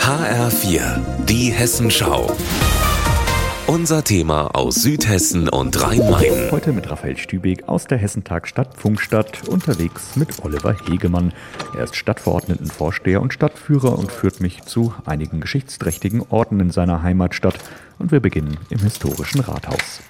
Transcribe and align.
HR4, 0.00 1.00
die 1.26 1.50
Hessenschau. 1.50 2.34
Unser 3.66 4.02
Thema 4.02 4.54
aus 4.54 4.76
Südhessen 4.76 5.48
und 5.48 5.80
Rhein-Main. 5.82 6.50
Heute 6.50 6.72
mit 6.72 6.90
Raphael 6.90 7.18
Stübeck 7.18 7.68
aus 7.68 7.84
der 7.84 7.98
Hessentag 7.98 8.48
Stadt 8.48 8.76
Funkstadt 8.76 9.46
unterwegs 9.46 10.16
mit 10.16 10.42
Oliver 10.42 10.74
Hegemann. 10.86 11.34
Er 11.76 11.84
ist 11.84 11.94
Stadtverordnetenvorsteher 11.94 13.20
und 13.20 13.34
Stadtführer 13.34 13.98
und 13.98 14.10
führt 14.10 14.40
mich 14.40 14.62
zu 14.62 14.94
einigen 15.04 15.40
geschichtsträchtigen 15.40 16.22
Orten 16.30 16.60
in 16.60 16.70
seiner 16.70 17.02
Heimatstadt. 17.02 17.58
Und 17.98 18.10
wir 18.10 18.20
beginnen 18.20 18.56
im 18.70 18.78
historischen 18.78 19.40
Rathaus. 19.40 20.00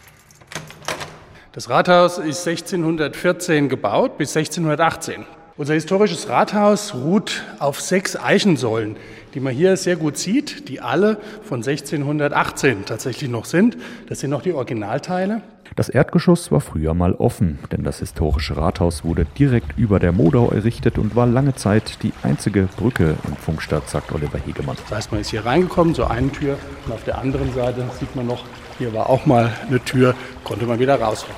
Das 1.53 1.69
Rathaus 1.69 2.19
ist 2.19 2.47
1614 2.47 3.69
gebaut 3.69 4.17
bis 4.17 4.37
1618. 4.37 5.27
Unser 5.59 5.75
historisches 5.75 6.29
Rathaus 6.29 6.95
ruht 6.95 7.43
auf 7.59 7.81
sechs 7.81 8.15
Eichensäulen, 8.15 8.95
die 9.35 9.41
man 9.41 9.53
hier 9.53 9.77
sehr 9.77 9.97
gut 9.97 10.17
sieht, 10.17 10.69
die 10.69 10.81
alle 10.81 11.17
von 11.43 11.65
1618 11.65 12.85
tatsächlich 12.85 13.29
noch 13.29 13.45
sind. 13.45 13.77
Das 14.09 14.21
sind 14.21 14.31
noch 14.31 14.43
die 14.43 14.53
Originalteile. 14.53 15.43
Das 15.75 15.89
Erdgeschoss 15.89 16.53
war 16.53 16.61
früher 16.61 16.95
mal 16.95 17.13
offen, 17.13 17.59
denn 17.73 17.83
das 17.83 17.99
historische 17.99 18.57
Rathaus 18.57 19.03
wurde 19.03 19.27
direkt 19.37 19.77
über 19.77 19.99
der 19.99 20.13
Modau 20.13 20.49
errichtet 20.49 20.97
und 20.97 21.17
war 21.17 21.27
lange 21.27 21.57
Zeit 21.57 22.05
die 22.05 22.13
einzige 22.23 22.69
Brücke 22.77 23.17
in 23.27 23.35
Funkstadt, 23.35 23.91
sagt 23.91 24.13
Oliver 24.13 24.39
Hegemann. 24.39 24.77
Das 24.89 24.97
heißt, 24.97 25.11
man 25.11 25.23
ist 25.23 25.31
hier 25.31 25.45
reingekommen, 25.45 25.93
zur 25.93 26.09
einen 26.09 26.31
Tür 26.31 26.57
und 26.87 26.93
auf 26.93 27.03
der 27.03 27.19
anderen 27.19 27.53
Seite 27.53 27.85
sieht 27.99 28.15
man 28.15 28.29
noch, 28.29 28.45
hier 28.79 28.95
war 28.95 29.11
auch 29.11 29.27
mal 29.27 29.53
eine 29.69 29.81
Tür, 29.81 30.15
konnte 30.45 30.67
man 30.67 30.79
wieder 30.79 31.01
rauskommen. 31.01 31.37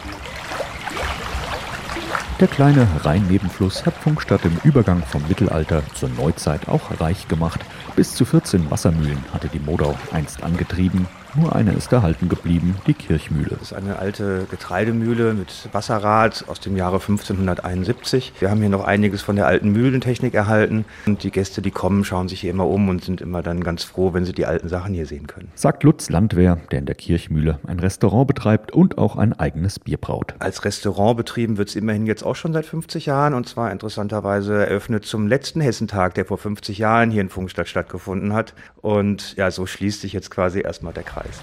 Der 2.41 2.49
kleine 2.49 2.89
Rhein-Nebenfluss 3.05 3.85
hat 3.85 3.93
Funkstadt 3.93 4.47
im 4.47 4.57
Übergang 4.65 5.03
vom 5.03 5.23
Mittelalter 5.29 5.83
zur 5.93 6.09
Neuzeit 6.09 6.69
auch 6.69 6.99
reich 6.99 7.29
gemacht. 7.29 7.61
Bis 7.97 8.15
zu 8.15 8.25
14 8.25 8.71
Wassermühlen 8.71 9.23
hatte 9.31 9.49
die 9.49 9.59
Modau 9.59 9.95
einst 10.11 10.43
angetrieben. 10.43 11.07
Nur 11.37 11.55
eine 11.55 11.73
ist 11.73 11.93
erhalten 11.93 12.29
geblieben, 12.29 12.77
die 12.87 12.95
Kirchmühle. 12.95 13.51
Das 13.51 13.71
ist 13.71 13.73
eine 13.73 13.99
alte 13.99 14.47
Getreidemühle 14.51 15.33
mit 15.35 15.69
Wasserrad 15.73 16.45
aus 16.49 16.59
dem 16.59 16.77
Jahre 16.77 16.97
1571. 16.97 18.33
Wir 18.41 18.51
haben 18.51 18.61
hier 18.61 18.69
noch 18.69 18.85
einiges 18.85 19.23
von 19.23 19.37
der 19.37 19.47
alten 19.47 19.71
Mühlentechnik 19.71 20.35
erhalten. 20.35 20.85
Und 21.07 21.23
die 21.23 21.31
Gäste, 21.31 21.63
die 21.63 21.71
kommen, 21.71 22.05
schauen 22.05 22.29
sich 22.29 22.41
hier 22.41 22.51
immer 22.51 22.67
um 22.67 22.89
und 22.89 23.05
sind 23.05 23.21
immer 23.21 23.43
dann 23.43 23.63
ganz 23.63 23.85
froh, 23.85 24.13
wenn 24.13 24.25
sie 24.25 24.33
die 24.33 24.47
alten 24.47 24.69
Sachen 24.69 24.93
hier 24.93 25.07
sehen 25.07 25.29
können. 25.29 25.53
Sagt 25.55 25.85
Lutz 25.85 26.11
Landwehr, 26.11 26.59
der 26.73 26.81
in 26.81 26.87
der 26.87 26.97
Kirchmühle 26.97 27.61
ein 27.67 27.79
Restaurant 27.79 28.27
betreibt 28.27 28.73
und 28.73 28.99
auch 28.99 29.17
ein 29.17 29.33
eigenes 29.39 29.79
Bier 29.79 29.99
braut. 29.99 30.35
Als 30.41 30.65
Restaurant 30.65 31.17
betrieben 31.17 31.59
wird 31.59 31.69
es 31.69 31.77
immerhin 31.77 32.07
jetzt 32.07 32.25
auch 32.25 32.35
schon 32.35 32.53
seit 32.53 32.67
50 32.67 33.07
Jahren 33.07 33.35
und 33.35 33.49
zwar 33.49 33.71
interessanterweise 33.71 34.67
eröffnet 34.67 35.05
zum 35.05 35.29
letzten 35.29 35.61
Hessentag, 35.61 36.15
der 36.15 36.25
vor 36.25 36.39
50 36.39 36.79
Jahren 36.79 37.13
hier 37.13 37.21
in 37.21 37.29
Funkstadt 37.29 37.69
stattgefunden 37.69 38.33
hat. 38.33 38.55
Und 38.81 39.37
ja, 39.37 39.51
so 39.53 39.67
schließt 39.67 40.01
sich 40.01 40.13
jetzt 40.13 40.31
quasi 40.31 40.61
erstmal 40.61 40.93
der 40.93 41.05
Kreis. 41.05 41.20
Kreis. 41.21 41.41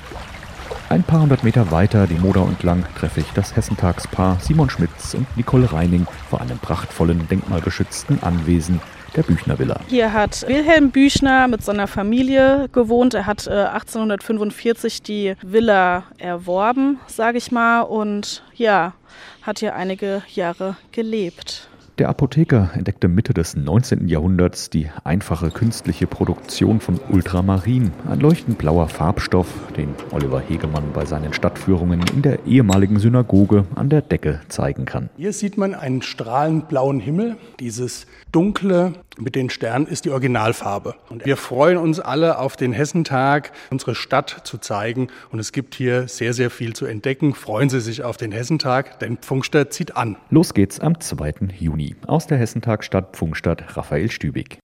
Ein 0.89 1.03
paar 1.03 1.21
hundert 1.21 1.43
Meter 1.43 1.71
weiter, 1.71 2.07
die 2.07 2.15
Modau 2.15 2.47
entlang, 2.47 2.85
treffe 2.97 3.19
ich 3.19 3.31
das 3.33 3.55
Hessentagspaar 3.55 4.39
Simon 4.39 4.69
Schmitz 4.69 5.13
und 5.13 5.27
Nicole 5.35 5.71
Reining 5.71 6.07
vor 6.29 6.41
einem 6.41 6.57
prachtvollen, 6.59 7.27
denkmalgeschützten 7.27 8.23
Anwesen 8.23 8.79
der 9.15 9.23
Büchner 9.23 9.59
Villa. 9.59 9.79
Hier 9.87 10.13
hat 10.13 10.45
Wilhelm 10.47 10.91
Büchner 10.91 11.47
mit 11.47 11.63
seiner 11.63 11.87
Familie 11.87 12.69
gewohnt. 12.71 13.13
Er 13.13 13.25
hat 13.25 13.47
äh, 13.47 13.51
1845 13.51 15.01
die 15.01 15.35
Villa 15.41 16.03
erworben, 16.17 16.99
sage 17.07 17.37
ich 17.37 17.51
mal, 17.51 17.81
und 17.81 18.43
ja, 18.55 18.93
hat 19.41 19.59
hier 19.59 19.75
einige 19.75 20.23
Jahre 20.33 20.77
gelebt. 20.91 21.67
Der 21.97 22.09
Apotheker 22.09 22.69
entdeckte 22.75 23.07
Mitte 23.07 23.33
des 23.33 23.55
19. 23.55 24.07
Jahrhunderts 24.07 24.69
die 24.69 24.87
einfache 25.03 25.49
künstliche 25.49 26.05
Produktion 26.05 26.79
von 26.79 26.99
Ultramarin, 27.09 27.91
ein 28.07 28.19
leuchtend 28.19 28.59
blauer 28.59 28.87
Farbstoff, 28.87 29.47
den 29.75 29.95
Oliver 30.11 30.39
Hegemann 30.39 30.93
bei 30.93 31.05
seinen 31.05 31.33
Stadtführungen 31.33 32.03
in 32.13 32.21
der 32.21 32.45
ehemaligen 32.45 32.99
Synagoge 32.99 33.65
an 33.73 33.89
der 33.89 34.03
Decke 34.03 34.41
zeigen 34.47 34.85
kann. 34.85 35.09
Hier 35.17 35.33
sieht 35.33 35.57
man 35.57 35.73
einen 35.73 36.03
strahlend 36.03 36.67
blauen 36.67 36.99
Himmel. 36.99 37.35
Dieses 37.59 38.05
dunkle 38.31 38.93
mit 39.17 39.33
den 39.33 39.49
Sternen 39.49 39.87
ist 39.87 40.05
die 40.05 40.11
Originalfarbe. 40.11 40.93
Und 41.09 41.25
wir 41.25 41.37
freuen 41.37 41.77
uns 41.77 41.99
alle 41.99 42.37
auf 42.37 42.55
den 42.55 42.73
Hessentag, 42.73 43.51
unsere 43.71 43.95
Stadt 43.95 44.41
zu 44.43 44.59
zeigen. 44.59 45.07
Und 45.31 45.39
es 45.39 45.51
gibt 45.51 45.73
hier 45.73 46.07
sehr, 46.07 46.33
sehr 46.33 46.51
viel 46.51 46.73
zu 46.73 46.85
entdecken. 46.85 47.33
Freuen 47.33 47.69
Sie 47.69 47.79
sich 47.79 48.03
auf 48.03 48.17
den 48.17 48.31
Hessentag, 48.31 48.99
denn 48.99 49.17
Pfungstadt 49.17 49.73
zieht 49.73 49.97
an. 49.97 50.17
Los 50.29 50.53
geht's 50.53 50.79
am 50.79 50.99
2. 50.99 51.33
Juni 51.57 51.86
aus 52.05 52.27
der 52.27 52.37
Hessentag 52.37 52.83
Stadt 52.83 53.15
Pfungstadt 53.15 53.77
Raphael 53.77 54.09
Stübig. 54.11 54.59